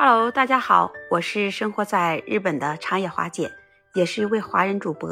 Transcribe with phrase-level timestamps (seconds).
[0.00, 3.50] Hello，大家好，我是生活在日本的长野华姐，
[3.94, 5.10] 也是一位华人主播。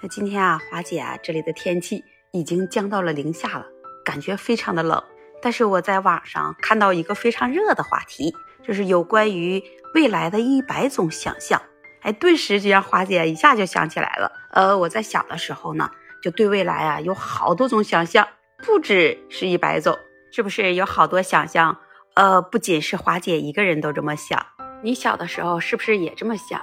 [0.00, 3.66] 那今天啊，华姐啊，这里的天气已经降到了零下了，
[4.04, 5.02] 感觉非常的冷。
[5.42, 8.32] 但是我在网上看到一个非常热的话题，
[8.62, 9.60] 就是有关于
[9.96, 11.60] 未来的一百种想象。
[12.02, 14.30] 哎，顿时就让华姐一下就想起来了。
[14.52, 15.90] 呃，我在小的时候呢，
[16.22, 18.28] 就对未来啊有好多种想象，
[18.58, 19.98] 不止是一百种，
[20.30, 21.76] 是不是有好多想象？
[22.18, 24.44] 呃，不仅是华姐一个人都这么想，
[24.82, 26.60] 你小的时候是不是也这么想？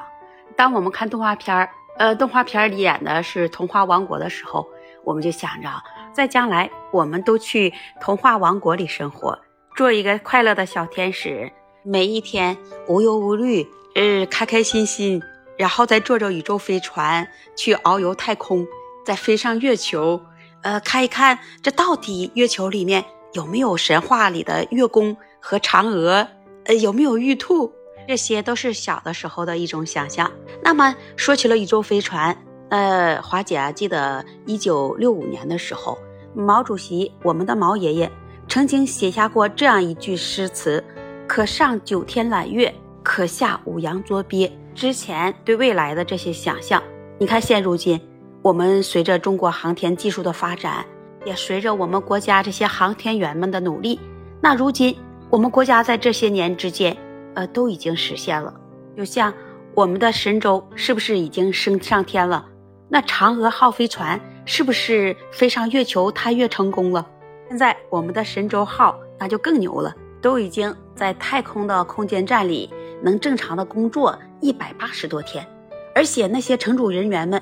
[0.54, 4.68] 当我们看动画片儿，呃，动画片里演的是童话王国的时候，
[5.06, 5.70] 我们就想着，
[6.12, 9.40] 在将来我们都去童话王国里生活，
[9.78, 11.50] 做一个快乐的小天使，
[11.84, 12.58] 每一天
[12.90, 13.66] 无忧无虑，
[13.96, 15.24] 呃，开开心心，
[15.58, 18.68] 然后再坐着宇宙飞船去遨游太空，
[19.06, 20.22] 再飞上月球，
[20.64, 25.16] 呃，看一看这到底月球里面有没有神话里的月宫。
[25.48, 26.28] 和嫦娥，
[26.64, 27.72] 呃，有没有玉兔？
[28.08, 30.32] 这些都是小的时候的一种想象。
[30.64, 32.36] 那么说起了宇宙飞船，
[32.70, 36.00] 呃，华姐啊，记得一九六五年的时候，
[36.34, 38.12] 毛主席，我们的毛爷爷，
[38.48, 40.84] 曾经写下过这样一句诗词
[41.30, 42.74] ：“可上九天揽月，
[43.04, 46.82] 可下五洋捉鳖。”之前对未来的这些想象，
[47.20, 48.02] 你看现如今，
[48.42, 50.84] 我们随着中国航天技术的发展，
[51.24, 54.00] 也随着我们国家这些航天员们的努力，
[54.42, 54.98] 那如今。
[55.36, 56.96] 我们国家在这些年之间，
[57.34, 58.54] 呃，都已经实现了。
[58.96, 59.34] 就像
[59.74, 62.46] 我们的神舟是不是已经升上天了？
[62.88, 67.06] 那嫦娥号飞船是不是飞上月球探月成功了？
[67.50, 75.46] 现在我们的神舟号那就更牛了，都已经在太空的空间站里能正常的工作一百八十多天，
[75.94, 77.42] 而且那些乘组人员们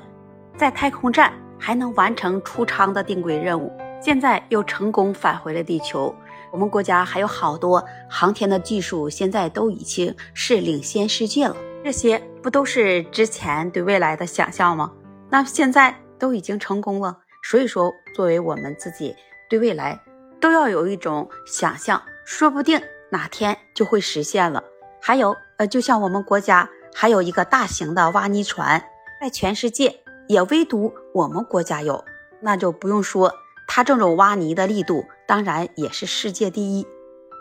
[0.57, 3.71] 在太空站还能完成出舱的定轨任务，
[4.01, 6.11] 现在又成功返回了地球。
[6.53, 11.57] 我们国家还有好多航天的技术，现在都已经是领先世界了。
[11.83, 14.93] 这些不都是之前对未来的想象吗？
[15.31, 17.17] 那现在都已经成功了。
[17.41, 19.15] 所以说，作为我们自己
[19.49, 19.99] 对未来
[20.39, 24.63] 都要有一种想象，说不定哪天就会实现了。
[25.01, 28.79] 还有，呃，就像我们国家还有一个大型的挖泥船，
[29.19, 32.05] 在全世界也唯独我们国家有，
[32.41, 33.33] 那就不用说。
[33.75, 36.85] 它这种挖泥的力度，当然也是世界第一。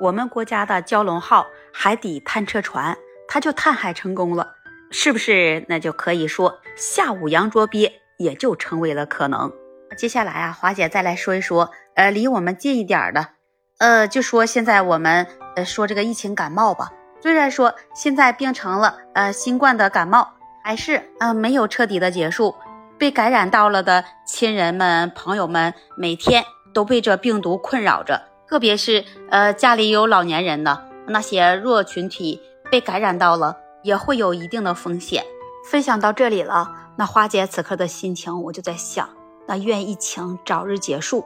[0.00, 2.96] 我们国家的蛟龙号海底探测船，
[3.28, 4.54] 它就探海成功了，
[4.90, 5.66] 是不是？
[5.68, 9.52] 那就可以说下五洋捉鳖也就成为了可能。
[9.94, 13.28] 接下来啊，华姐再来说一说，呃，离我们近一点的，
[13.76, 16.90] 呃，就说现在我们呃说这个疫情感冒吧。
[17.20, 20.26] 虽然说现在病成了呃新冠的感冒，
[20.64, 22.54] 还是呃没有彻底的结束。
[23.02, 28.22] 被感染到了的亲人们、朋友们，每天都被这病毒困扰着。
[28.46, 35.24] 特别是呃，家里有老年人的那些弱群体，被感染到了也会有一定的风险。
[35.68, 39.08] 分享到这里了，那花姐此刻的心情，我就在想，
[39.48, 41.24] 那愿疫情早日结束，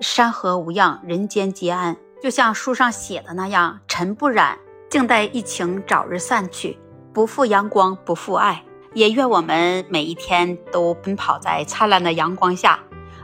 [0.00, 1.94] 山河无恙，人间皆安。
[2.22, 6.78] 就像书上写的那样，尘不染，静待疫情早日散去，
[7.12, 8.64] 不负阳光，不负爱。
[8.94, 12.78] 也愿我们每一天都奔跑在灿烂的阳光下，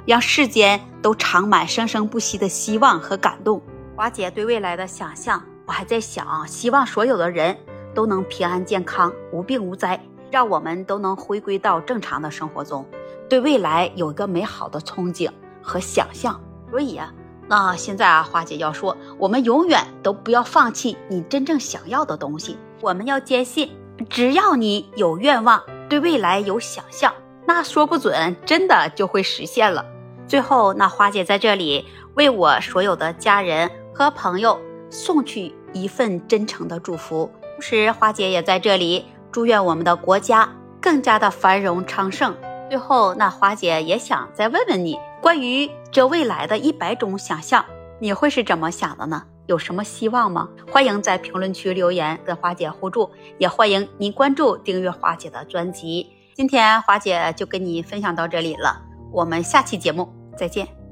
[0.06, 3.60] 让世间都长满生生不息的希望和感动。
[3.96, 7.56] 华姐对未来的想象，我还在想，希望所有的人
[7.94, 9.98] 都能平安健康、无病无灾，
[10.30, 12.84] 让我们都能回归到正常的生活中，
[13.28, 15.30] 对未来有一个美好的憧憬
[15.62, 16.40] 和想象。
[16.70, 17.12] 所以啊，
[17.48, 23.70] 那现在啊，华姐要说，我们永远都不要放弃你真正想要的东西，我们要坚信。
[24.10, 27.12] 只要你有愿望，对未来有想象，
[27.46, 29.84] 那说不准真的就会实现了。
[30.26, 31.84] 最后，那花姐在这里
[32.14, 34.58] 为我所有的家人和朋友
[34.90, 40.48] 送去一份真诚的祝福，同时花姐也在这里祝愿我们的国家
[40.80, 42.34] 更加的繁荣昌盛。
[42.68, 47.64] 最后，那花姐也想再问问你，关于这未来的一百种想象，
[48.00, 49.22] 你会是怎么想的呢？
[49.46, 50.48] 有什么希望吗？
[50.70, 56.06] 欢迎在评论区留言跟华姐互助，也欢迎您关注订阅华姐的专辑。
[56.34, 58.82] 今天华姐就跟你分享到这里了，
[59.12, 60.83] 我们下期节目再见。